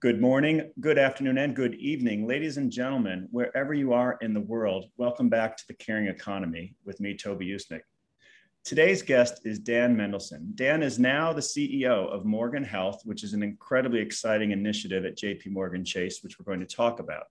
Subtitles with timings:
[0.00, 4.40] Good morning, good afternoon, and good evening, ladies and gentlemen, wherever you are in the
[4.40, 4.86] world.
[4.96, 7.82] Welcome back to the Caring Economy with me, Toby Usnik.
[8.64, 10.54] Today's guest is Dan Mendelson.
[10.54, 15.18] Dan is now the CEO of Morgan Health, which is an incredibly exciting initiative at
[15.18, 17.24] JP Morgan Chase, which we're going to talk about.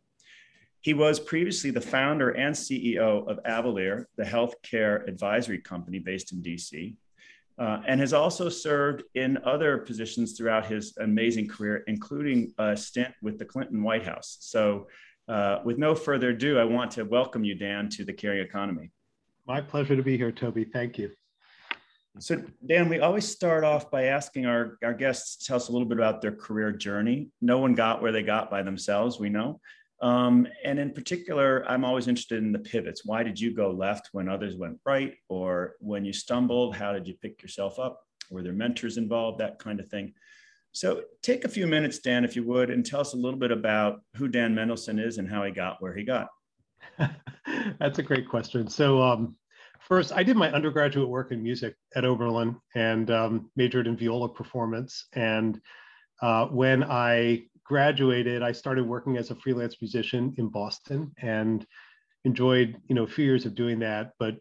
[0.82, 6.44] He was previously the founder and CEO of Avalere, the healthcare advisory company based in
[6.44, 6.96] DC,
[7.60, 13.14] uh, and has also served in other positions throughout his amazing career, including a stint
[13.22, 14.38] with the Clinton White House.
[14.40, 14.88] So,
[15.28, 18.92] uh, with no further ado, I want to welcome you, Dan, to the Caring Economy.
[19.46, 20.64] My pleasure to be here, Toby.
[20.64, 21.12] Thank you.
[22.18, 25.72] So, Dan, we always start off by asking our, our guests to tell us a
[25.72, 27.30] little bit about their career journey.
[27.42, 29.60] No one got where they got by themselves, we know.
[30.02, 33.06] Um, and in particular, I'm always interested in the pivots.
[33.06, 35.14] Why did you go left when others went right?
[35.28, 38.02] Or when you stumbled, how did you pick yourself up?
[38.30, 39.40] Were there mentors involved?
[39.40, 40.14] That kind of thing.
[40.72, 43.52] So take a few minutes, Dan, if you would, and tell us a little bit
[43.52, 46.30] about who Dan Mendelson is and how he got where he got.
[47.80, 48.70] That's a great question.
[48.70, 49.36] So, um,
[49.80, 54.30] first, I did my undergraduate work in music at Oberlin and um, majored in viola
[54.30, 55.08] performance.
[55.14, 55.60] And
[56.22, 61.66] uh, when I graduated, I started working as a freelance musician in Boston and
[62.26, 64.38] enjoyed, you know, a few years of doing that, but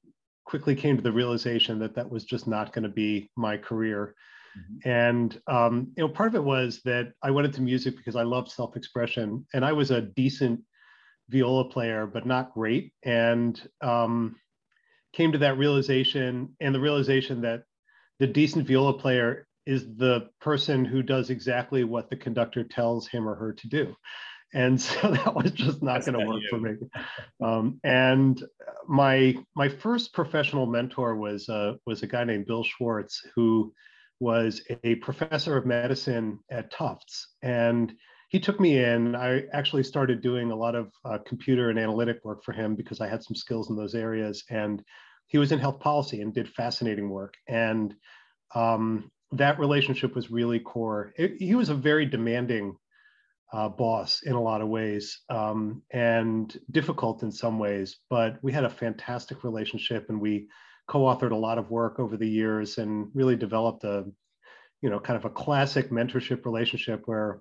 [0.47, 4.15] quickly came to the realization that that was just not going to be my career.
[4.59, 4.89] Mm-hmm.
[4.89, 8.23] And um, you know, part of it was that I went into music because I
[8.23, 10.61] loved self-expression, and I was a decent
[11.29, 12.95] viola player, but not great.
[13.03, 14.37] And um,
[15.13, 17.65] came to that realization, and the realization that
[18.21, 23.29] the decent viola player is the person who does exactly what the conductor tells him
[23.29, 23.95] or her to do.
[24.55, 26.49] And so that was just not going to work you.
[26.49, 26.77] for me.
[27.45, 28.43] Um, and
[28.89, 33.75] my my first professional mentor was uh, was a guy named Bill Schwartz, who
[34.21, 37.35] was a professor of medicine at Tufts.
[37.43, 37.93] And
[38.31, 39.15] he took me in.
[39.15, 43.01] I actually started doing a lot of uh, computer and analytic work for him because
[43.01, 44.45] I had some skills in those areas.
[44.51, 44.83] And
[45.27, 47.35] he was in health policy and did fascinating work.
[47.49, 47.95] And
[48.55, 51.13] um, that relationship was really core.
[51.17, 52.77] It, he was a very demanding
[53.53, 58.53] uh, boss in a lot of ways um, and difficult in some ways, but we
[58.53, 60.49] had a fantastic relationship and we
[60.87, 64.05] co-authored a lot of work over the years and really developed a,
[64.83, 67.41] you know, kind of a classic mentorship relationship where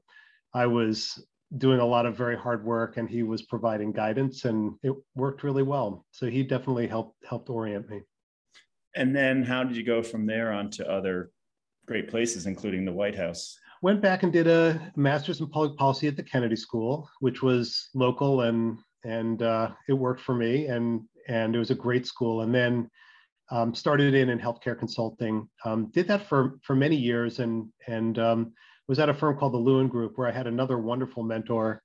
[0.53, 1.21] I was
[1.57, 5.43] doing a lot of very hard work and he was providing guidance and it worked
[5.43, 6.05] really well.
[6.11, 8.01] So he definitely helped helped orient me.
[8.95, 11.31] And then how did you go from there on to other
[11.87, 13.57] great places, including the White House.
[13.81, 17.89] Went back and did a master's in public policy at the Kennedy School, which was
[17.93, 22.41] local and and uh, it worked for me and and it was a great school.
[22.41, 22.89] And then
[23.51, 25.47] um, started in in healthcare consulting.
[25.63, 28.53] Um, did that for for many years and and um,
[28.87, 31.81] was at a firm called the Lewin Group where I had another wonderful mentor,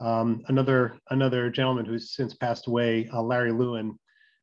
[0.00, 3.98] um, another another gentleman who's since passed away, uh, Larry Lewin,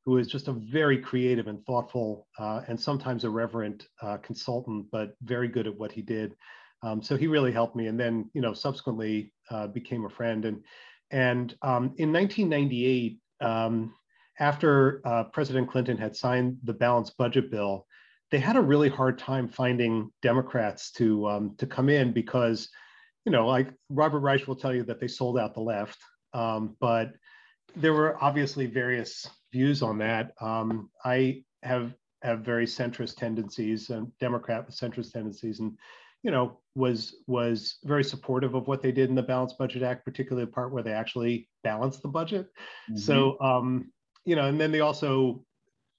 [0.09, 5.13] who is just a very creative and thoughtful uh, and sometimes irreverent uh, consultant, but
[5.21, 6.33] very good at what he did.
[6.81, 10.45] Um, so he really helped me, and then you know subsequently uh, became a friend.
[10.45, 10.63] And
[11.11, 13.93] and um, in 1998, um,
[14.39, 17.85] after uh, President Clinton had signed the balanced budget bill,
[18.31, 22.67] they had a really hard time finding Democrats to um, to come in because
[23.27, 25.99] you know like Robert Reich will tell you that they sold out the left,
[26.33, 27.11] um, but
[27.75, 30.33] there were obviously various views on that.
[30.41, 35.77] Um, I have have very centrist tendencies and Democrat with centrist tendencies, and
[36.23, 40.05] you know was was very supportive of what they did in the Balanced Budget Act,
[40.05, 42.47] particularly the part where they actually balanced the budget.
[42.89, 42.97] Mm-hmm.
[42.97, 43.91] So um,
[44.25, 45.43] you know, and then they also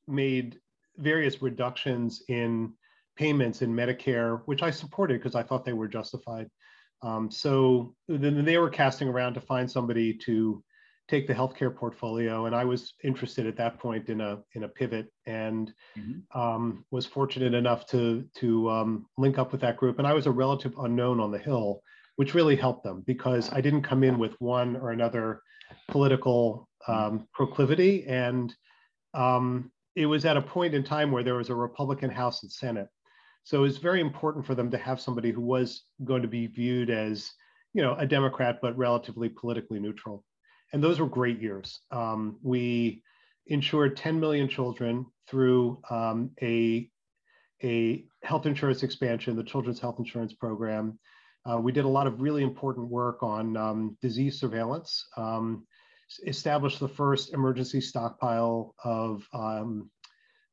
[0.06, 0.58] made
[0.96, 2.72] various reductions in
[3.16, 6.48] payments in Medicare, which I supported because I thought they were justified.
[7.02, 10.62] Um, so then they were casting around to find somebody to
[11.10, 14.68] take the healthcare portfolio, and I was interested at that point in a in a
[14.68, 16.40] pivot, and mm-hmm.
[16.40, 19.98] um, was fortunate enough to to um, link up with that group.
[19.98, 21.82] And I was a relative unknown on the Hill,
[22.16, 25.42] which really helped them because I didn't come in with one or another
[25.88, 28.54] political um, proclivity, and
[29.12, 32.52] um, it was at a point in time where there was a Republican House and
[32.52, 32.88] Senate.
[33.42, 36.46] So it was very important for them to have somebody who was going to be
[36.46, 37.32] viewed as,
[37.72, 40.22] you know, a Democrat but relatively politically neutral
[40.72, 41.80] and those were great years.
[41.90, 43.02] Um, we
[43.46, 46.88] insured 10 million children through um, a,
[47.62, 50.98] a health insurance expansion, the Children's Health Insurance Program.
[51.44, 55.66] Uh, we did a lot of really important work on um, disease surveillance, um,
[56.26, 59.90] established the first emergency stockpile of, um,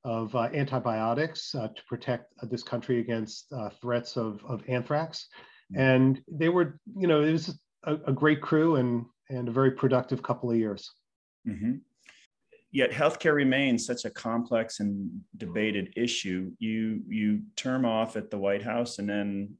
[0.03, 5.27] of uh, antibiotics uh, to protect this country against uh, threats of, of anthrax.
[5.73, 5.81] Mm-hmm.
[5.81, 9.71] And they were, you know, it was a, a great crew and and a very
[9.71, 10.91] productive couple of years.
[11.47, 11.75] Mm-hmm.
[12.71, 16.51] Yet healthcare remains such a complex and debated issue.
[16.59, 19.55] You you term off at the White House, and then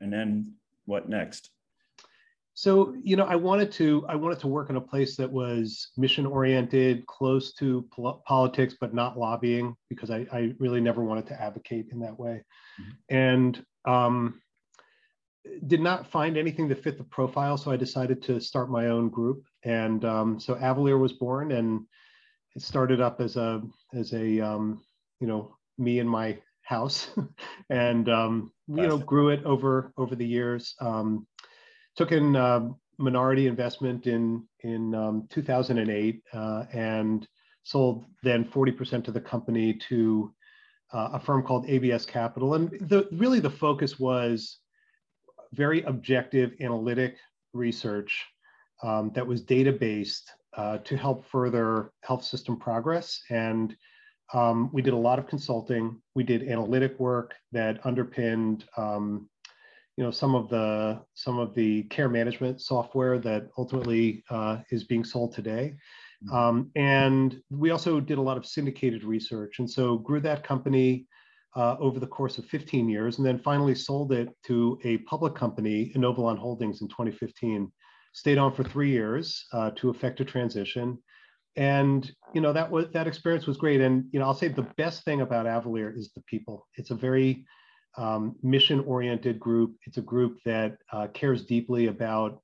[0.00, 0.54] and then
[0.86, 1.50] what next?
[2.54, 5.90] So you know, I wanted to I wanted to work in a place that was
[5.98, 11.26] mission oriented, close to pol- politics, but not lobbying, because I, I really never wanted
[11.26, 12.42] to advocate in that way,
[12.80, 13.14] mm-hmm.
[13.14, 14.40] and um,
[15.66, 17.56] did not find anything that fit the profile.
[17.56, 21.84] So I decided to start my own group, and um, so Avalere was born, and
[22.54, 23.62] it started up as a
[23.94, 24.82] as a um,
[25.20, 27.10] you know me and my house,
[27.70, 30.74] and um, you know grew it over over the years.
[30.80, 31.26] Um,
[31.96, 37.26] took in uh, minority investment in in um, 2008 uh, and
[37.62, 40.32] sold then 40% of the company to
[40.92, 42.54] uh, a firm called ABS Capital.
[42.54, 44.58] And the, really the focus was
[45.56, 47.16] very objective analytic
[47.52, 48.24] research
[48.82, 53.20] um, that was data based uh, to help further health system progress.
[53.30, 53.76] And
[54.32, 56.00] um, we did a lot of consulting.
[56.14, 59.28] We did analytic work that underpinned, um,
[59.96, 64.84] you know, some of the some of the care management software that ultimately uh, is
[64.84, 65.74] being sold today.
[66.24, 66.36] Mm-hmm.
[66.36, 71.06] Um, and we also did a lot of syndicated research, and so grew that company
[71.56, 75.34] uh, over the course of 15 years, and then finally sold it to a public
[75.34, 77.72] company, Inovalon Holdings, in 2015
[78.16, 80.98] stayed on for three years uh, to effect a transition.
[81.54, 83.80] And you know that was that experience was great.
[83.80, 86.66] And you know I'll say the best thing about Avalere is the people.
[86.76, 87.44] It's a very
[87.98, 89.76] um, mission-oriented group.
[89.86, 92.40] It's a group that uh, cares deeply about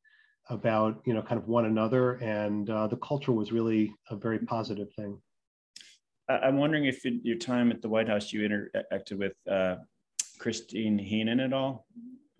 [0.48, 4.38] about you know kind of one another, and uh, the culture was really a very
[4.38, 5.18] positive thing.
[6.28, 9.76] I'm wondering if in your time at the White House you interacted with uh,
[10.38, 11.86] Christine Heenan at all,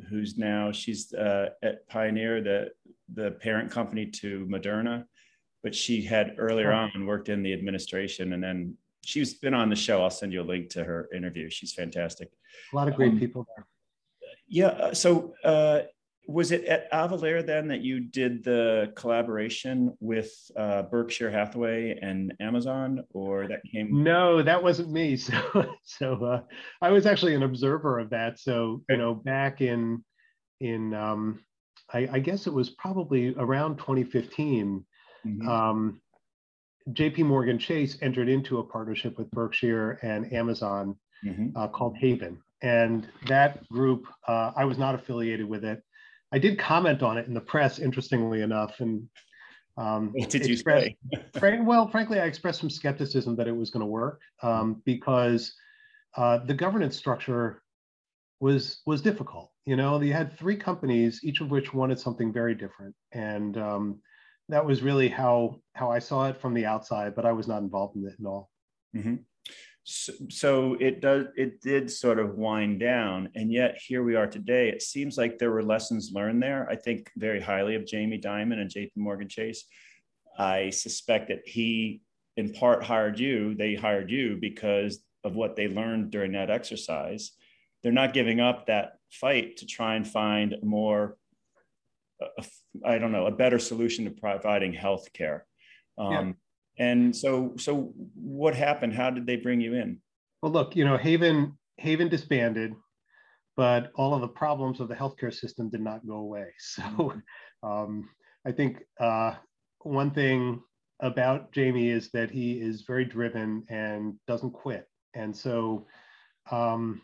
[0.08, 2.70] who's now she's uh, at Pioneer, the
[3.14, 5.04] the parent company to Moderna,
[5.62, 9.76] but she had earlier on worked in the administration and then she's been on the
[9.76, 10.02] show.
[10.02, 11.50] I'll send you a link to her interview.
[11.50, 12.30] She's fantastic.
[12.72, 13.66] A lot of great um, people there.
[14.48, 14.66] Yeah.
[14.66, 15.82] Uh, so, uh,
[16.26, 22.32] was it at Avalere then that you did the collaboration with uh, Berkshire Hathaway and
[22.40, 24.02] Amazon, or that came?
[24.02, 25.16] No, that wasn't me.
[25.22, 26.42] So, so uh,
[26.80, 28.38] I was actually an observer of that.
[28.38, 30.04] So, you know, back in
[30.60, 31.40] in um,
[31.92, 34.84] I, I, guess it was probably around 2015.
[35.26, 35.48] Mm-hmm.
[35.48, 36.00] Um,
[36.90, 41.56] JP Morgan Chase entered into a partnership with Berkshire and Amazon mm-hmm.
[41.56, 42.38] uh, called Haven.
[42.62, 45.82] And that group, uh, I was not affiliated with it.
[46.32, 48.80] I did comment on it in the press, interestingly enough.
[48.80, 49.08] And
[49.76, 50.96] um, what did you say?
[51.62, 55.54] well, frankly, I expressed some skepticism that it was going to work um, because
[56.16, 57.62] uh, the governance structure
[58.42, 62.56] was was difficult you know you had three companies each of which wanted something very
[62.56, 64.00] different and um,
[64.48, 67.62] that was really how how i saw it from the outside but i was not
[67.62, 68.50] involved in it at all
[68.96, 69.14] mm-hmm.
[69.84, 74.26] So, so, it does it did sort of wind down and yet here we are
[74.28, 74.68] today.
[74.68, 76.68] It seems like there were lessons learned there.
[76.70, 79.64] I think very highly of jamie dimon and jp morgan chase.
[80.38, 82.02] I suspect that he
[82.36, 87.32] in part hired you they hired you because of what they learned during that exercise.
[87.82, 91.16] They're not giving up that fight to try and find a more
[92.84, 95.44] I don't know a better solution to providing health care
[95.98, 96.32] um, yeah.
[96.78, 99.98] And so so what happened how did they bring you in
[100.42, 102.74] well look you know haven haven disbanded
[103.56, 107.68] but all of the problems of the healthcare system did not go away so mm-hmm.
[107.68, 108.08] um,
[108.46, 109.34] i think uh,
[109.80, 110.60] one thing
[111.00, 115.86] about jamie is that he is very driven and doesn't quit and so
[116.50, 117.00] um,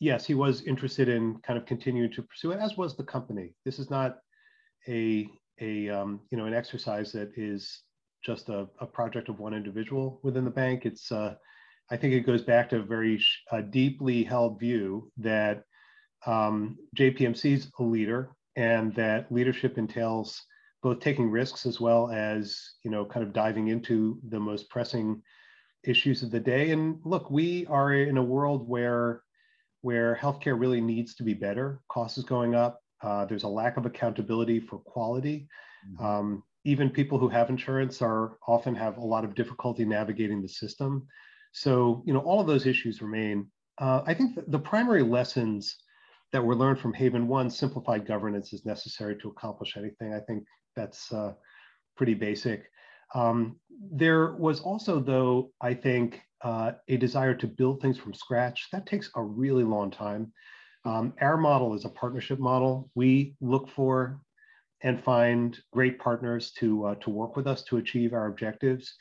[0.00, 3.54] yes, he was interested in kind of continuing to pursue it, as was the company.
[3.64, 4.16] This is not
[4.88, 5.28] a
[5.60, 7.82] a um, you know an exercise that is
[8.22, 10.84] just a, a, project of one individual within the bank.
[10.84, 11.34] It's uh,
[11.90, 15.64] I think it goes back to a very uh, deeply held view that
[16.26, 20.42] um, JPMC is a leader, and that leadership entails
[20.82, 25.22] both taking risks as well as you know kind of diving into the most pressing
[25.84, 26.70] issues of the day.
[26.70, 29.22] And look, we are in a world where
[29.82, 31.80] where healthcare really needs to be better.
[31.88, 32.82] Cost is going up.
[33.02, 35.48] Uh, there's a lack of accountability for quality.
[35.88, 36.04] Mm-hmm.
[36.04, 40.48] Um, even people who have insurance are often have a lot of difficulty navigating the
[40.48, 41.06] system.
[41.52, 43.50] So, you know, all of those issues remain.
[43.78, 45.76] Uh, I think the primary lessons
[46.32, 50.14] that were learned from Haven one, simplified governance is necessary to accomplish anything.
[50.14, 50.44] I think
[50.76, 51.32] that's uh,
[51.96, 52.64] pretty basic.
[53.14, 53.56] Um,
[53.90, 58.68] there was also, though, I think, uh, a desire to build things from scratch.
[58.70, 60.32] That takes a really long time.
[60.84, 62.90] Um, our model is a partnership model.
[62.94, 64.20] We look for
[64.82, 68.94] and find great partners to, uh, to work with us to achieve our objectives.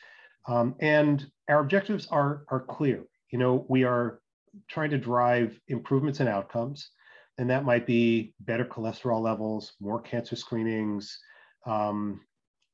[0.47, 3.03] Um, and our objectives are, are clear.
[3.31, 4.19] You know, we are
[4.67, 6.89] trying to drive improvements in outcomes,
[7.37, 11.19] and that might be better cholesterol levels, more cancer screenings,
[11.65, 12.21] um,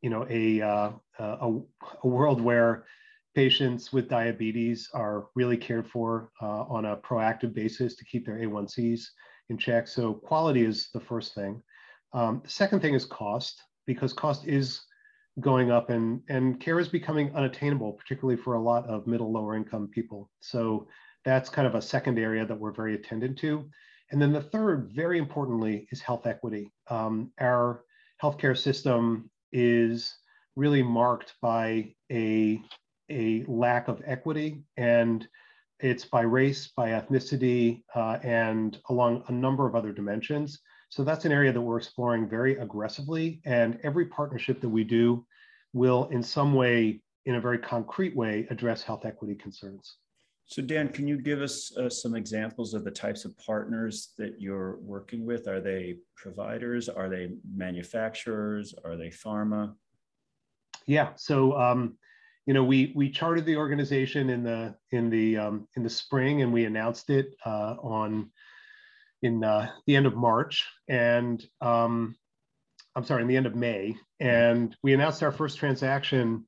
[0.01, 1.59] you know, a, uh, a,
[2.03, 2.85] a world where
[3.35, 8.37] patients with diabetes are really cared for uh, on a proactive basis to keep their
[8.37, 9.03] A1Cs
[9.49, 9.87] in check.
[9.87, 11.61] So quality is the first thing.
[12.13, 14.81] Um, the second thing is cost, because cost is
[15.39, 19.55] going up and, and care is becoming unattainable, particularly for a lot of middle lower
[19.55, 20.29] income people.
[20.39, 20.87] So
[21.25, 23.69] that's kind of a second area that we're very attendant to.
[24.11, 26.71] And then the third, very importantly, is health equity.
[26.89, 27.83] Um, our
[28.21, 30.15] healthcare system is
[30.55, 32.61] really marked by a
[33.11, 35.27] a lack of equity, and
[35.79, 40.59] it's by race, by ethnicity, uh, and along a number of other dimensions.
[40.89, 43.41] So that's an area that we're exploring very aggressively.
[43.45, 45.25] And every partnership that we do
[45.73, 49.97] will, in some way, in a very concrete way, address health equity concerns.
[50.47, 54.39] So, Dan, can you give us uh, some examples of the types of partners that
[54.39, 55.47] you're working with?
[55.47, 56.87] Are they providers?
[56.87, 58.75] Are they manufacturers?
[58.85, 59.73] Are they pharma?
[60.85, 61.13] Yeah.
[61.15, 61.97] So, um,
[62.45, 66.43] you know, we we charted the organization in the in the um, in the spring,
[66.43, 68.29] and we announced it uh, on
[69.25, 72.15] in uh, the end of March, and um,
[72.95, 76.45] I'm sorry, in the end of May, and we announced our first transaction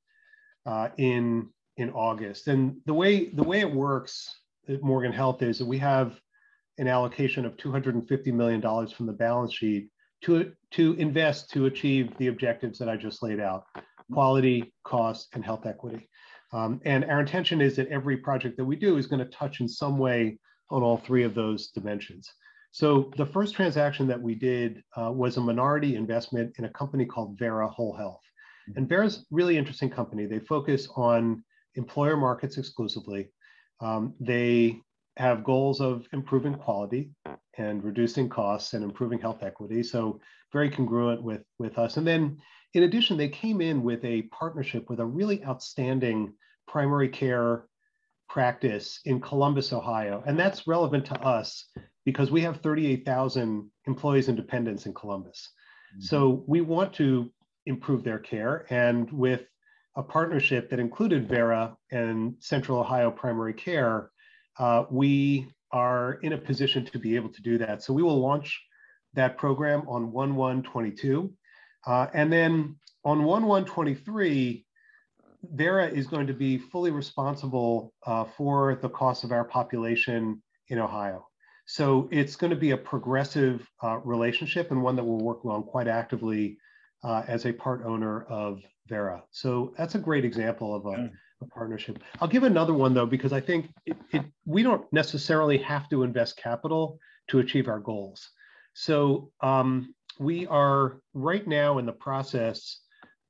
[0.66, 2.48] uh, in in August.
[2.48, 6.20] And the way the way it works at Morgan Health is that we have
[6.78, 9.90] an allocation of 250 million dollars from the balance sheet
[10.22, 13.66] to to invest to achieve the objectives that I just laid out
[14.14, 16.08] quality, cost, and health equity.
[16.54, 19.60] Um, and our intention is that every project that we do is going to touch
[19.60, 20.38] in some way
[20.70, 22.32] on all three of those dimensions.
[22.78, 27.08] So the first transaction that we did uh, was a minority investment in a company
[27.08, 28.22] called Vera Whole Health.
[28.76, 30.28] And Vera's really interesting company.
[30.28, 31.44] They focus on
[31.74, 33.30] employer markets exclusively.
[33.82, 34.80] Um, they
[35.16, 37.10] have goals of improving quality
[37.58, 39.82] and reducing costs and improving health equity.
[39.82, 40.20] So
[40.54, 41.98] very congruent with, with us.
[41.98, 42.38] And then
[42.76, 46.32] in addition, they came in with a partnership with a really outstanding
[46.68, 47.66] primary care
[48.30, 50.22] practice in Columbus, Ohio.
[50.28, 51.66] And that's relevant to us
[52.08, 55.50] because we have 38,000 employees and dependents in Columbus.
[55.92, 56.04] Mm-hmm.
[56.04, 57.30] So we want to
[57.66, 58.66] improve their care.
[58.70, 59.42] And with
[59.98, 64.10] a partnership that included Vera and Central Ohio Primary Care,
[64.58, 67.84] uh, we are in a position to be able to do that.
[67.84, 68.58] So we will launch
[69.16, 71.34] that program on 1 1 22.
[71.86, 74.66] Uh, and then on 1123,
[75.52, 80.80] Vera is going to be fully responsible uh, for the cost of our population in
[80.80, 81.27] Ohio.
[81.68, 85.64] So it's going to be a progressive uh, relationship and one that we're working on
[85.64, 86.58] quite actively
[87.04, 89.22] uh, as a part owner of Vera.
[89.32, 92.02] So that's a great example of a, a partnership.
[92.22, 96.04] I'll give another one though, because I think it, it, we don't necessarily have to
[96.04, 98.30] invest capital to achieve our goals.
[98.74, 102.80] So um, we are right now in the process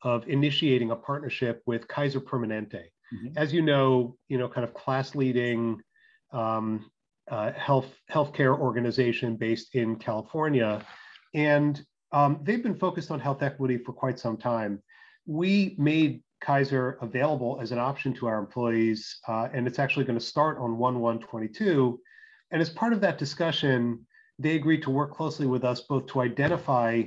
[0.03, 2.83] of initiating a partnership with Kaiser Permanente.
[3.11, 3.35] Mm-hmm.
[3.35, 5.81] As you know, you know, kind of class leading
[6.31, 6.91] um,
[7.29, 10.85] uh, health healthcare organization based in California,
[11.33, 14.81] and um, they've been focused on health equity for quite some time.
[15.25, 20.19] We made Kaiser available as an option to our employees, uh, and it's actually going
[20.19, 21.99] to start on 1 1 22.
[22.51, 24.05] And as part of that discussion,
[24.39, 27.03] they agreed to work closely with us both to identify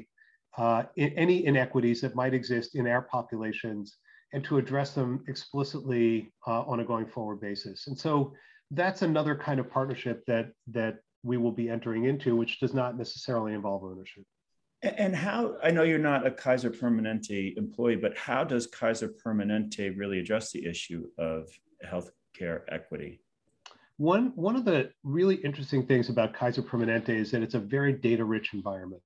[0.58, 3.98] uh, in, any inequities that might exist in our populations
[4.32, 7.86] and to address them explicitly uh, on a going forward basis.
[7.86, 8.32] And so
[8.70, 12.96] that's another kind of partnership that that we will be entering into, which does not
[12.96, 14.24] necessarily involve ownership.
[14.82, 19.94] And how, I know you're not a Kaiser Permanente employee, but how does Kaiser Permanente
[19.96, 21.50] really address the issue of
[21.84, 23.20] healthcare equity?
[23.98, 27.92] One, one of the really interesting things about Kaiser Permanente is that it's a very
[27.92, 29.02] data rich environment.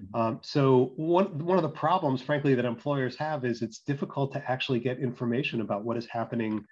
[0.00, 0.18] Mm-hmm.
[0.18, 4.50] Um, so one, one of the problems, frankly, that employers have is it's difficult to
[4.50, 6.64] actually get information about what is happening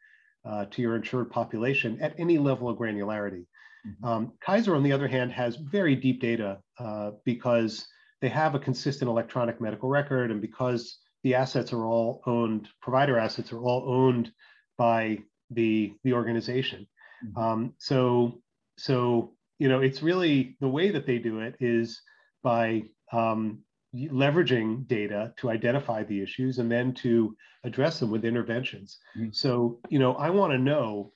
[0.46, 3.46] uh, to your insured population at any level of granularity.
[3.86, 4.04] Mm-hmm.
[4.04, 7.86] Um, Kaiser, on the other hand, has very deep data uh, because
[8.20, 13.18] they have a consistent electronic medical record and because the assets are all owned, provider
[13.18, 14.30] assets are all owned
[14.78, 15.18] by
[15.50, 16.86] the, the organization.
[17.24, 17.38] Mm-hmm.
[17.38, 18.40] Um, so,
[18.78, 22.00] so you know, it's really the way that they do it is
[22.42, 23.60] by um,
[23.96, 28.98] leveraging data to identify the issues and then to address them with interventions.
[29.16, 29.30] Mm-hmm.
[29.32, 31.12] So, you know, I want to know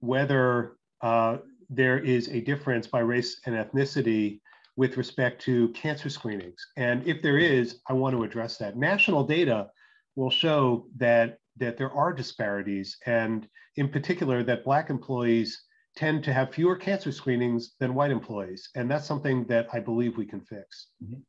[0.00, 1.38] whether uh,
[1.70, 4.40] there is a difference by race and ethnicity
[4.76, 6.66] with respect to cancer screenings.
[6.76, 8.76] And if there is, I want to address that.
[8.76, 9.68] National data
[10.16, 15.62] will show that, that there are disparities, and in particular, that Black employees
[15.96, 18.68] tend to have fewer cancer screenings than white employees.
[18.74, 20.88] And that's something that I believe we can fix.
[21.02, 21.20] Mm-hmm.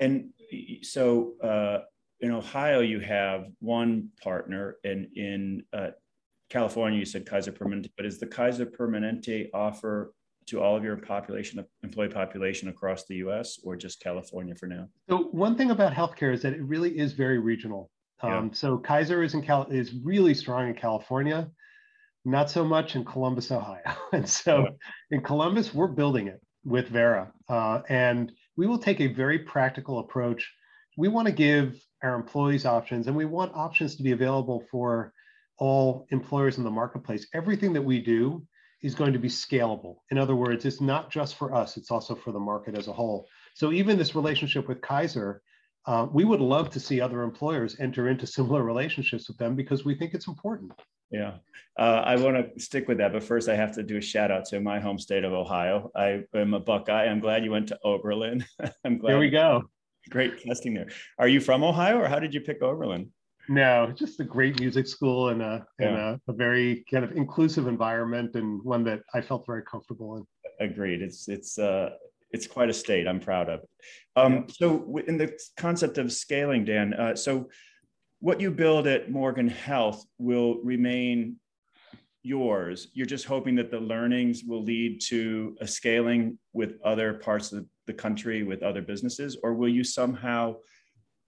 [0.00, 0.30] And
[0.82, 1.78] so uh,
[2.20, 5.88] in Ohio, you have one partner, and in uh,
[6.50, 10.14] California, you said Kaiser Permanente, but is the Kaiser Permanente offer
[10.46, 14.88] to all of your population, employee population across the US or just California for now?
[15.08, 17.90] So one thing about healthcare is that it really is very regional.
[18.22, 18.38] Yeah.
[18.38, 21.50] Um, so Kaiser is in Cal is really strong in California,
[22.24, 23.82] not so much in Columbus, Ohio.
[24.12, 25.16] and so yeah.
[25.16, 29.98] in Columbus, we're building it with Vera, uh, and we will take a very practical
[29.98, 30.52] approach.
[30.96, 35.12] We want to give our employees options, and we want options to be available for
[35.58, 37.26] all employers in the marketplace.
[37.32, 38.46] Everything that we do
[38.82, 39.96] is going to be scalable.
[40.10, 42.92] In other words, it's not just for us, it's also for the market as a
[42.92, 43.26] whole.
[43.54, 45.42] So even this relationship with Kaiser,
[45.86, 49.84] uh, we would love to see other employers enter into similar relationships with them because
[49.84, 50.72] we think it's important.
[51.14, 51.34] Yeah,
[51.78, 54.30] uh, I want to stick with that, but first I have to do a shout
[54.30, 55.90] out to my home state of Ohio.
[55.94, 57.06] I am a Buckeye.
[57.06, 58.44] I'm glad you went to Oberlin.
[58.84, 59.12] I'm glad.
[59.12, 59.62] There we go.
[60.10, 60.88] Great testing there.
[61.18, 63.10] Are you from Ohio, or how did you pick Oberlin?
[63.48, 65.86] No, just a great music school and a yeah.
[65.86, 70.16] and a, a, very kind of inclusive environment and one that I felt very comfortable
[70.16, 70.24] in.
[70.66, 71.02] Agreed.
[71.02, 71.90] It's it's uh
[72.30, 73.06] it's quite a state.
[73.06, 73.68] I'm proud of it.
[74.16, 77.48] Um, so in the concept of scaling, Dan, uh, so
[78.24, 81.36] what you build at Morgan Health will remain
[82.22, 82.88] yours.
[82.94, 87.66] You're just hoping that the learnings will lead to a scaling with other parts of
[87.86, 90.56] the country with other businesses, or will you somehow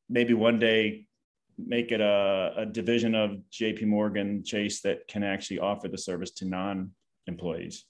[0.09, 1.07] maybe one day
[1.59, 6.31] make it a, a division of JP Morgan Chase that can actually offer the service
[6.31, 7.85] to non-employees?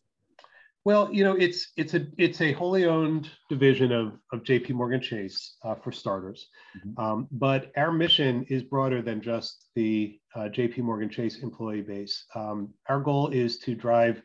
[0.86, 4.72] Well, you know, it's it's a it's a wholly owned division of of J.P.
[4.72, 6.46] Morgan Chase uh, for starters,
[6.78, 7.04] mm-hmm.
[7.04, 10.82] um, but our mission is broader than just the uh, J.P.
[10.82, 12.24] Morgan Chase employee base.
[12.36, 14.22] Um, our goal is to drive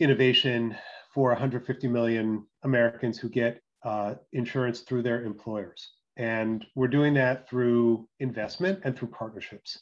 [0.00, 0.76] innovation
[1.14, 5.92] for 150 million Americans who get uh, insurance through their employers.
[6.16, 9.78] And we're doing that through investment and through partnerships.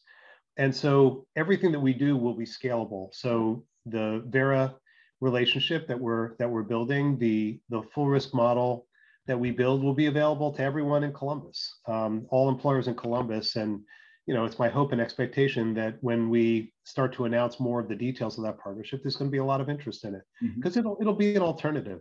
[0.59, 3.15] And so everything that we do will be scalable.
[3.15, 4.75] So the Vera
[5.21, 8.87] relationship that we're that we're building, the the full risk model
[9.27, 13.57] that we build will be available to everyone in Columbus, um, all employers in Columbus.
[13.57, 13.81] And
[14.27, 17.89] you know, it's my hope and expectation that when we start to announce more of
[17.89, 20.23] the details of that partnership, there's going to be a lot of interest in it
[20.57, 20.81] because mm-hmm.
[20.81, 22.01] it'll it'll be an alternative.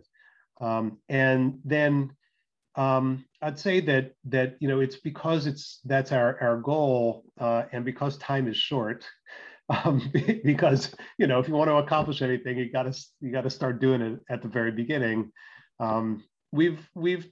[0.60, 2.10] Um, and then
[2.76, 7.64] um, I'd say that that you know it's because it's that's our our goal, uh,
[7.72, 9.04] and because time is short.
[9.68, 10.10] Um,
[10.44, 13.50] because you know if you want to accomplish anything, you got to you got to
[13.50, 15.30] start doing it at the very beginning.
[15.80, 17.26] Um, we've we've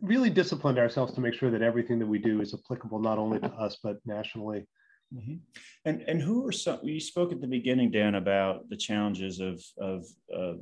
[0.00, 3.38] really disciplined ourselves to make sure that everything that we do is applicable not only
[3.40, 4.66] to us but nationally.
[5.14, 5.36] Mm-hmm.
[5.84, 6.78] And and who are some?
[6.82, 10.54] You spoke at the beginning, Dan, about the challenges of of uh,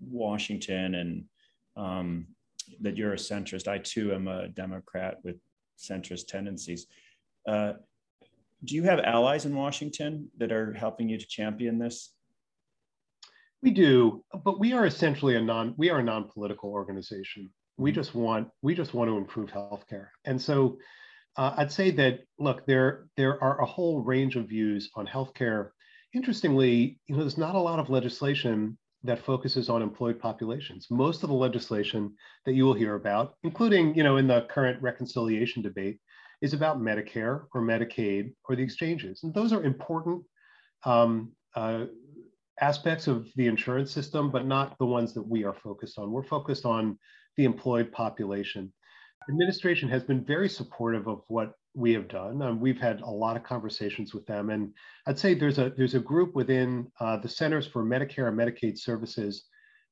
[0.00, 1.24] Washington and
[1.76, 2.26] um,
[2.80, 3.66] that you're a centrist.
[3.66, 5.36] I too am a Democrat with
[5.78, 6.86] centrist tendencies.
[7.46, 7.74] Uh,
[8.64, 12.12] do you have allies in Washington that are helping you to champion this?
[13.62, 17.50] We do, but we are essentially a non we are a non-political organization.
[17.76, 17.94] We mm-hmm.
[17.96, 20.78] just want we just want to improve healthcare, and so
[21.36, 25.70] uh, I'd say that look there there are a whole range of views on healthcare.
[26.14, 30.86] Interestingly, you know, there's not a lot of legislation that focuses on employed populations.
[30.90, 34.80] Most of the legislation that you will hear about, including you know in the current
[34.80, 35.98] reconciliation debate,
[36.40, 40.22] is about Medicare or Medicaid or the exchanges, and those are important
[40.84, 41.84] um, uh,
[42.60, 46.10] aspects of the insurance system, but not the ones that we are focused on.
[46.10, 46.98] We're focused on
[47.36, 48.72] the employed population.
[49.28, 52.40] Administration has been very supportive of what we have done.
[52.42, 54.72] Um, we've had a lot of conversations with them, and
[55.06, 58.78] I'd say there's a there's a group within uh, the Centers for Medicare and Medicaid
[58.78, 59.44] Services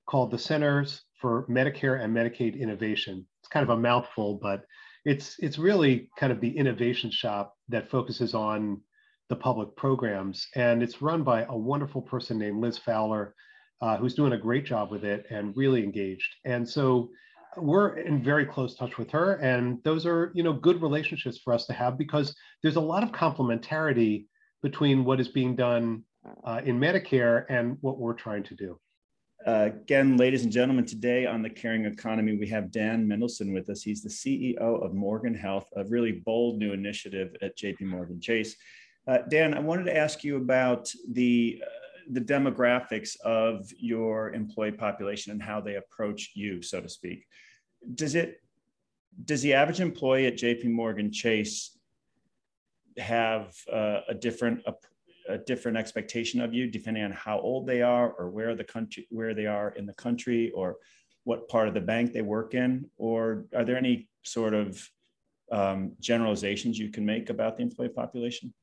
[0.07, 3.27] called the Centers for Medicare and Medicaid Innovation.
[3.41, 4.63] It's kind of a mouthful, but
[5.07, 8.81] it's it's really kind of the innovation shop that focuses on
[9.29, 13.35] the public programs, and it's run by a wonderful person named Liz Fowler,
[13.81, 16.35] uh, who's doing a great job with it and really engaged.
[16.45, 17.11] And so
[17.57, 19.35] we're in very close touch with her.
[19.35, 23.05] And those are you know good relationships for us to have because there's a lot
[23.05, 24.27] of complementarity
[24.61, 26.03] between what is being done
[26.45, 28.77] uh, in medicare and what we're trying to do
[29.47, 33.71] uh, again ladies and gentlemen today on the caring economy we have dan Mendelson with
[33.71, 38.21] us he's the ceo of morgan health a really bold new initiative at jp morgan
[38.21, 38.57] chase
[39.07, 41.69] uh, dan i wanted to ask you about the uh,
[42.09, 47.27] the demographics of your employee population and how they approach you, so to speak.
[47.95, 48.41] Does it
[49.25, 51.79] does the average employee at JP Morgan Chase
[52.99, 54.63] have uh, a different
[55.29, 59.07] a, different expectation of you depending on how old they are or where the country
[59.11, 60.77] where they are in the country or
[61.25, 62.89] what part of the bank they work in?
[62.99, 64.89] Or are there any sort of
[65.51, 68.55] um, generalizations you can make about the employee population?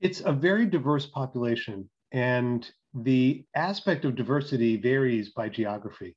[0.00, 6.16] It's a very diverse population and the aspect of diversity varies by geography.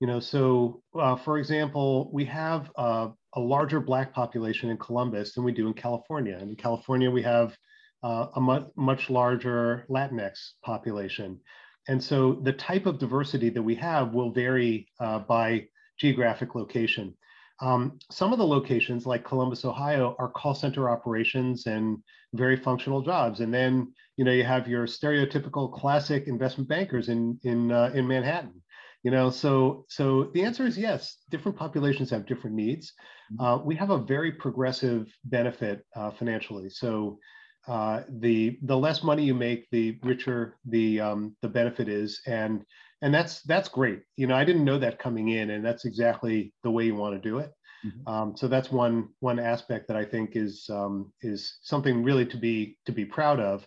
[0.00, 5.34] You know, so uh, for example, we have uh, a larger Black population in Columbus
[5.34, 6.36] than we do in California.
[6.38, 7.56] And in California, we have
[8.04, 11.40] uh, a much, much larger Latinx population.
[11.88, 15.66] And so the type of diversity that we have will vary uh, by
[15.98, 17.14] geographic location.
[17.60, 21.98] Um, some of the locations, like Columbus, Ohio, are call center operations and
[22.34, 23.40] very functional jobs.
[23.40, 28.06] And then, you know, you have your stereotypical classic investment bankers in in uh, in
[28.06, 28.60] Manhattan
[29.04, 32.94] you know so so the answer is yes different populations have different needs
[33.32, 33.44] mm-hmm.
[33.44, 37.18] uh, we have a very progressive benefit uh, financially so
[37.66, 42.64] uh, the the less money you make the richer the um, the benefit is and
[43.02, 46.52] and that's that's great you know i didn't know that coming in and that's exactly
[46.62, 47.52] the way you want to do it
[47.84, 48.08] mm-hmm.
[48.08, 52.36] um, so that's one one aspect that i think is um, is something really to
[52.36, 53.66] be to be proud of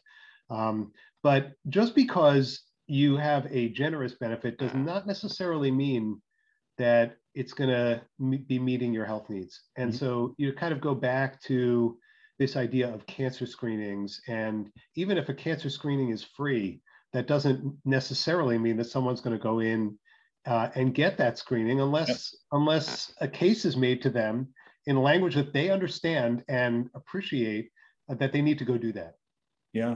[0.49, 0.91] um,
[1.23, 6.21] but just because you have a generous benefit does not necessarily mean
[6.77, 8.01] that it's going to
[8.47, 9.61] be meeting your health needs.
[9.75, 9.97] And mm-hmm.
[9.97, 11.97] so you kind of go back to
[12.39, 14.21] this idea of cancer screenings.
[14.27, 16.81] And even if a cancer screening is free,
[17.13, 19.97] that doesn't necessarily mean that someone's going to go in
[20.45, 24.47] uh, and get that screening unless unless a case is made to them
[24.85, 27.69] in a language that they understand and appreciate
[28.09, 29.15] uh, that they need to go do that.
[29.73, 29.95] Yeah,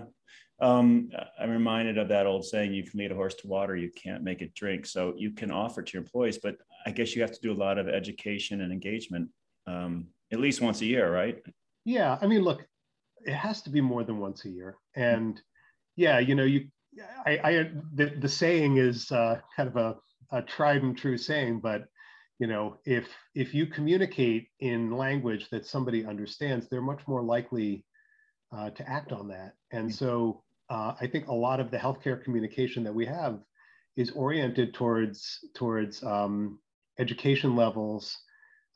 [0.61, 3.89] um, I'm reminded of that old saying, you can lead a horse to water, you
[3.91, 4.85] can't make it drink.
[4.85, 7.53] So you can offer to your employees, but I guess you have to do a
[7.53, 9.29] lot of education and engagement
[9.65, 11.41] um, at least once a year, right?
[11.85, 12.17] Yeah.
[12.21, 12.65] I mean, look,
[13.25, 14.77] it has to be more than once a year.
[14.95, 15.41] And
[15.95, 16.67] yeah, you know, you,
[17.25, 19.95] I, I the, the saying is uh, kind of a,
[20.31, 21.85] a tried and true saying, but
[22.39, 27.85] you know, if if you communicate in language that somebody understands, they're much more likely
[28.51, 29.53] uh, to act on that.
[29.71, 29.93] And mm.
[29.93, 33.39] so uh, I think a lot of the healthcare communication that we have
[33.95, 36.59] is oriented towards towards um,
[36.97, 38.17] education levels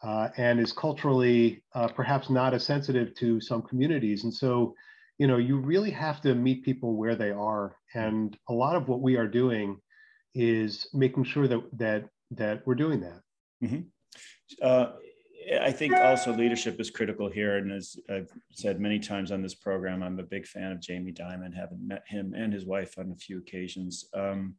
[0.06, 4.24] uh, and is culturally uh, perhaps not as sensitive to some communities.
[4.24, 4.76] And so,
[5.18, 7.76] you know, you really have to meet people where they are.
[7.96, 9.78] And a lot of what we are doing
[10.36, 13.22] is making sure that that that we're doing that.
[13.63, 13.82] Mm-hmm.
[14.62, 14.88] Uh,
[15.62, 17.58] I think also leadership is critical here.
[17.58, 21.13] And as I've said many times on this program, I'm a big fan of Jamie
[21.13, 24.06] Dimon, having met him and his wife on a few occasions.
[24.13, 24.56] Um,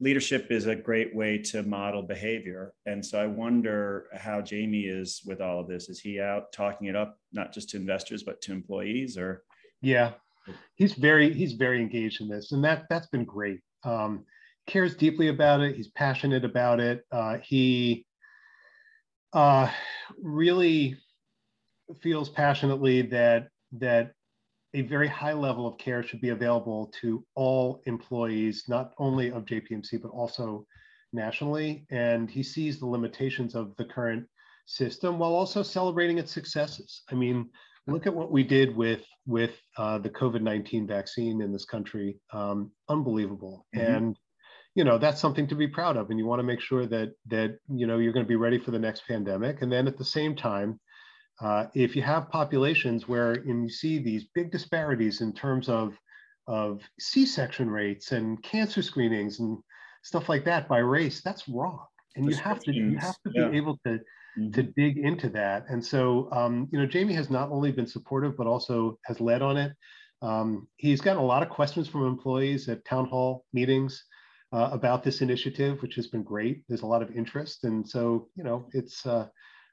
[0.00, 2.72] leadership is a great way to model behavior.
[2.86, 5.88] And so I wonder how Jamie is with all of this.
[5.88, 9.44] Is he out talking it up, not just to investors, but to employees or?
[9.80, 10.12] Yeah,
[10.74, 13.60] he's very, he's very engaged in this and that, that's been great.
[13.84, 14.24] Um,
[14.66, 15.76] cares deeply about it.
[15.76, 17.04] He's passionate about it.
[17.12, 18.06] Uh, he,
[19.32, 19.70] uh,
[20.22, 20.96] really
[22.00, 24.12] feels passionately that that
[24.74, 29.44] a very high level of care should be available to all employees, not only of
[29.44, 30.66] JPMC, but also
[31.12, 31.86] nationally.
[31.90, 34.26] And he sees the limitations of the current
[34.66, 37.02] system while also celebrating its successes.
[37.10, 37.48] I mean,
[37.86, 42.18] look at what we did with with uh, the COVID-19 vaccine in this country.
[42.32, 43.66] Um, unbelievable.
[43.74, 43.94] Mm-hmm.
[43.94, 44.18] And
[44.74, 47.12] you know that's something to be proud of and you want to make sure that
[47.26, 49.98] that you know you're going to be ready for the next pandemic and then at
[49.98, 50.78] the same time
[51.40, 55.94] uh, if you have populations where you see these big disparities in terms of
[56.46, 59.58] of c-section rates and cancer screenings and
[60.02, 61.84] stuff like that by race that's wrong
[62.16, 63.50] and you have to you have to be yeah.
[63.50, 63.98] able to
[64.38, 64.50] mm-hmm.
[64.52, 68.34] to dig into that and so um, you know jamie has not only been supportive
[68.36, 69.72] but also has led on it
[70.22, 74.04] um, he's gotten a lot of questions from employees at town hall meetings
[74.52, 76.62] uh, about this initiative, which has been great.
[76.68, 79.28] There's a lot of interest, and so you know, it's uh,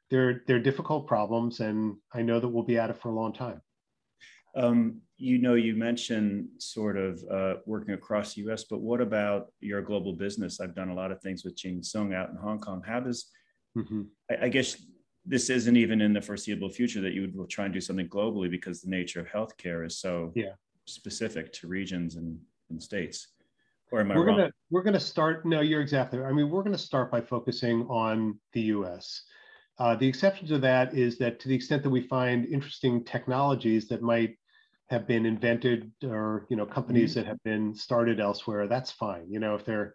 [0.09, 3.33] they're they're difficult problems, and I know that we'll be at it for a long
[3.33, 3.61] time.
[4.55, 9.47] Um, you know, you mentioned sort of uh, working across the U.S., but what about
[9.59, 10.59] your global business?
[10.59, 12.81] I've done a lot of things with Jing Sung out in Hong Kong.
[12.85, 13.27] How does
[13.77, 14.03] mm-hmm.
[14.29, 14.77] I, I guess
[15.25, 18.49] this isn't even in the foreseeable future that you would try and do something globally
[18.49, 20.53] because the nature of healthcare is so yeah.
[20.85, 22.37] specific to regions and,
[22.69, 23.29] and states.
[23.91, 24.37] Or am I we're wrong?
[24.37, 25.45] Gonna, we're going to start.
[25.45, 26.21] No, you're exactly.
[26.21, 29.23] I mean, we're going to start by focusing on the U.S.
[29.77, 33.88] Uh, the exception to that is that to the extent that we find interesting technologies
[33.88, 34.38] that might
[34.89, 37.21] have been invented or you know companies mm-hmm.
[37.21, 39.93] that have been started elsewhere that's fine you know if they're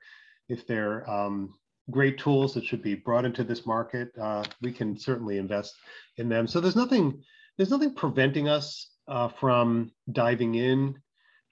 [0.48, 1.54] if they're um,
[1.90, 5.74] great tools that should be brought into this market uh, we can certainly invest
[6.16, 7.22] in them so there's nothing
[7.56, 10.94] there's nothing preventing us uh, from diving in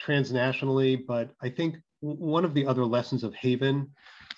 [0.05, 3.89] transnationally but i think one of the other lessons of haven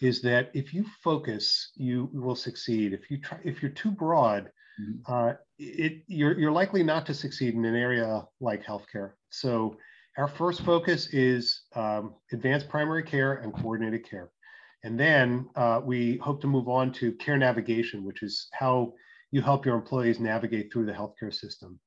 [0.00, 4.50] is that if you focus you will succeed if you try if you're too broad
[4.80, 5.12] Mm-hmm.
[5.12, 9.12] uh, it, you're, you're likely not to succeed in an area like healthcare.
[9.30, 9.76] So
[10.16, 14.30] our first focus is um, advanced primary care and coordinated care.
[14.82, 18.94] And then uh, we hope to move on to care navigation, which is how
[19.30, 21.78] you help your employees navigate through the healthcare system.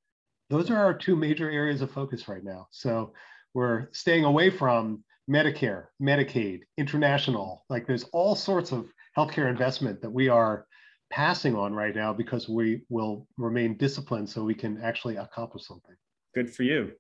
[0.50, 2.68] Those are our two major areas of focus right now.
[2.72, 3.14] So
[3.54, 10.10] we're staying away from Medicare, Medicaid, international, like there's all sorts of healthcare investment that
[10.10, 10.66] we are
[11.10, 15.96] passing on right now because we will remain disciplined so we can actually accomplish something.
[16.34, 16.92] Good for you.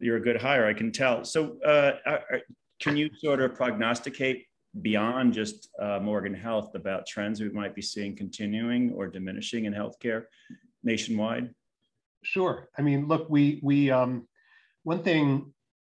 [0.00, 1.24] You're a good hire, I can tell.
[1.24, 1.92] So, uh,
[2.80, 4.46] can you sort of prognosticate
[4.80, 9.72] beyond just uh, Morgan Health about trends we might be seeing continuing or diminishing in
[9.72, 10.24] healthcare
[10.82, 11.54] nationwide?
[12.22, 12.68] Sure.
[12.76, 14.26] I mean, look, we we um,
[14.82, 15.52] one thing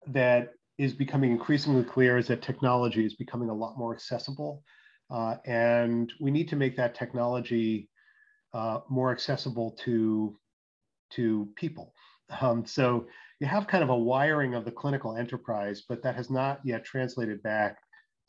[0.09, 4.62] that is becoming increasingly clear is that technology is becoming a lot more accessible
[5.11, 7.88] uh, and we need to make that technology
[8.55, 10.37] uh, more accessible to,
[11.11, 11.95] to people.
[12.41, 13.07] Um, so
[13.41, 16.85] you have kind of a wiring of the clinical enterprise, but that has not yet
[16.85, 17.79] translated back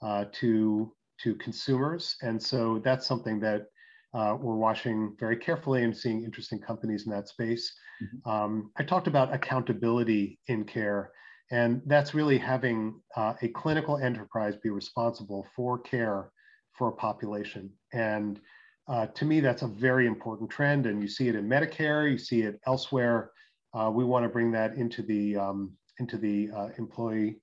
[0.02, 2.16] uh, to, to consumers.
[2.22, 3.66] And so that's something that
[4.14, 7.74] uh, we're watching very carefully and seeing interesting companies in that space.
[8.02, 8.30] Mm-hmm.
[8.30, 11.12] Um, I talked about accountability in care,
[11.52, 16.32] and that's really having uh, a clinical enterprise be responsible for care
[16.74, 17.72] for a population.
[17.94, 18.40] And
[18.88, 20.86] uh, to me, that's a very important trend.
[20.86, 23.32] And you see it in Medicare, you see it elsewhere.
[23.74, 27.42] Uh, we want to bring that into the um, into the uh, employee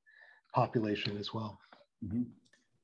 [0.54, 1.58] population as well.
[2.04, 2.22] Mm-hmm.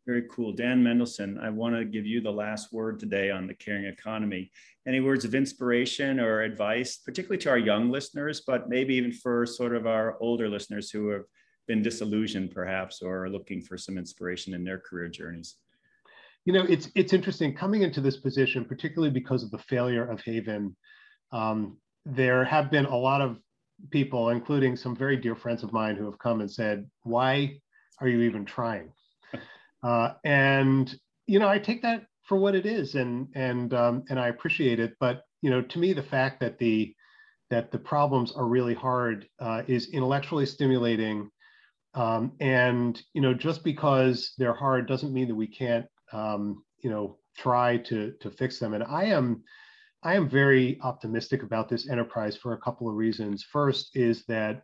[0.06, 0.52] Very cool.
[0.52, 4.50] Dan Mendelson, I want to give you the last word today on the caring economy.
[4.86, 9.46] Any words of inspiration or advice, particularly to our young listeners, but maybe even for
[9.46, 11.22] sort of our older listeners who have
[11.68, 15.56] been disillusioned perhaps or are looking for some inspiration in their career journeys?
[16.44, 20.20] you know, it's it's interesting coming into this position, particularly because of the failure of
[20.22, 20.76] Haven.
[21.30, 23.38] Um, there have been a lot of
[23.90, 27.60] people, including some very dear friends of mine, who have come and said, "Why
[28.00, 28.92] are you even trying?"
[29.82, 30.94] Uh, and
[31.26, 34.80] you know, I take that for what it is, and and um, and I appreciate
[34.80, 34.94] it.
[35.00, 36.94] But you know, to me, the fact that the
[37.50, 41.30] that the problems are really hard uh, is intellectually stimulating.
[41.94, 46.90] Um, and you know, just because they're hard doesn't mean that we can't um, you
[46.90, 48.74] know, try to to fix them.
[48.74, 49.42] And I am
[50.02, 53.44] I am very optimistic about this enterprise for a couple of reasons.
[53.44, 54.62] First is that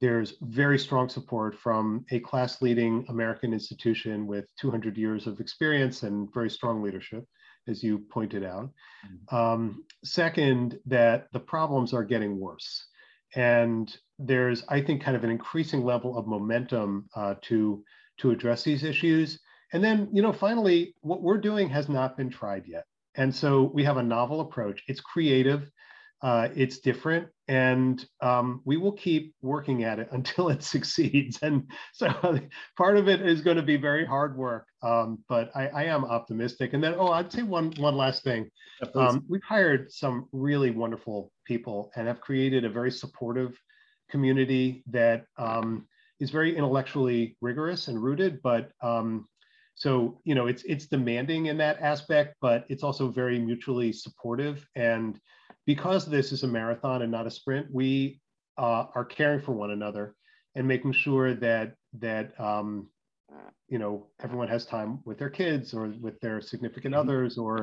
[0.00, 6.02] there's very strong support from a class leading American institution with 200 years of experience
[6.02, 7.24] and very strong leadership,
[7.68, 8.70] as you pointed out.
[9.06, 9.36] Mm-hmm.
[9.36, 12.86] Um, second, that the problems are getting worse.
[13.34, 17.84] And there's, I think, kind of an increasing level of momentum uh, to,
[18.18, 19.38] to address these issues.
[19.72, 22.84] And then, you know, finally, what we're doing has not been tried yet.
[23.16, 24.82] And so we have a novel approach.
[24.88, 25.70] It's creative,
[26.22, 31.38] uh, it's different, and um, we will keep working at it until it succeeds.
[31.42, 32.08] And so
[32.76, 36.04] part of it is going to be very hard work, um, but I, I, am
[36.04, 36.74] optimistic.
[36.74, 38.50] And then, oh, I'd say one one last thing.
[38.94, 43.58] Um, we've hired some really wonderful people and have created a very supportive
[44.10, 45.86] community that um,
[46.18, 49.26] is very intellectually rigorous and rooted, but um,
[49.74, 54.66] so you know it's it's demanding in that aspect but it's also very mutually supportive
[54.76, 55.18] and
[55.72, 58.20] because this is a marathon and not a sprint we
[58.58, 60.14] uh, are caring for one another
[60.56, 61.74] and making sure that
[62.06, 62.88] that um,
[63.68, 63.92] you know
[64.24, 67.08] everyone has time with their kids or with their significant mm-hmm.
[67.08, 67.54] others or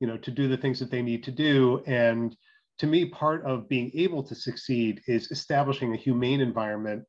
[0.00, 2.36] you know to do the things that they need to do and
[2.78, 7.02] to me part of being able to succeed is establishing a humane environment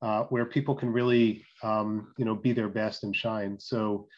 [0.00, 3.56] uh, where people can really, um, you know, be their best and shine.
[3.60, 4.08] So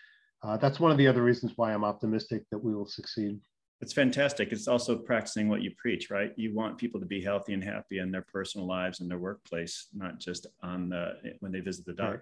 [0.42, 3.38] uh, that's one of the other reasons why I'm optimistic that we will succeed.
[3.84, 4.50] It's fantastic.
[4.50, 6.32] It's also practicing what you preach, right?
[6.36, 9.88] You want people to be healthy and happy in their personal lives and their workplace,
[9.92, 12.12] not just on the when they visit the doctor.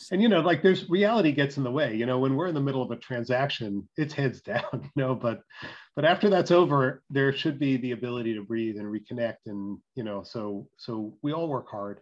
[0.00, 0.08] Right.
[0.10, 1.94] And you know, like there's reality gets in the way.
[1.94, 4.64] You know, when we're in the middle of a transaction, it's heads down.
[4.82, 5.42] You know, but
[5.94, 9.46] but after that's over, there should be the ability to breathe and reconnect.
[9.46, 12.00] And you know, so so we all work hard.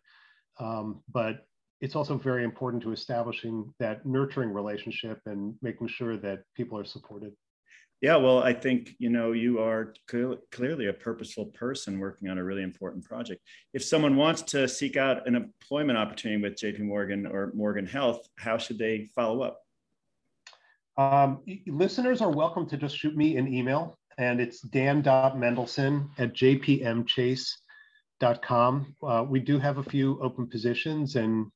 [0.59, 1.45] Um, but
[1.83, 6.87] it's also very important to establishing that nurturing relationship and making sure that people are
[6.87, 7.35] supported.
[8.01, 12.37] Yeah, well, I think you know you are clearly, clearly a purposeful person working on
[12.39, 13.41] a really important project.
[13.73, 18.29] If someone wants to seek out an employment opportunity with JP Morgan or Morgan Health,
[18.37, 19.61] how should they follow up?
[20.97, 27.57] Um, listeners are welcome to just shoot me an email, and it's dan.mendelson at jpmchase.com.
[29.03, 31.47] Uh, we do have a few open positions, and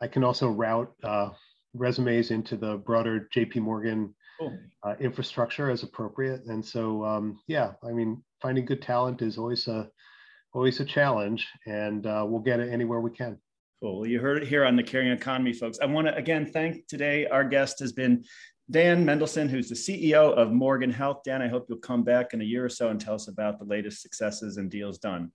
[0.00, 1.30] I can also route uh,
[1.74, 4.58] resumes into the broader JP Morgan cool.
[4.82, 6.44] uh, infrastructure as appropriate.
[6.46, 9.88] And so, um, yeah, I mean, finding good talent is always a
[10.52, 13.38] always a challenge, and uh, we'll get it anywhere we can.
[13.82, 14.00] Cool.
[14.00, 15.78] Well, you heard it here on the Caring Economy, folks.
[15.82, 17.26] I want to again thank today.
[17.26, 18.24] Our guest has been
[18.70, 21.20] Dan Mendelson, who's the CEO of Morgan Health.
[21.24, 23.58] Dan, I hope you'll come back in a year or so and tell us about
[23.58, 25.30] the latest successes and deals done.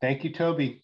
[0.00, 0.82] Thank you, Toby.